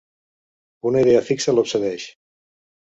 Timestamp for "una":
0.91-1.03